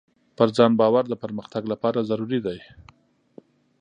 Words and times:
پر 0.37 0.47
ځان 0.57 0.71
باور 0.79 1.03
د 1.09 1.13
پرمختګ 1.23 1.63
لپاره 1.71 2.07
ضروري 2.09 2.39
دی. 2.45 2.59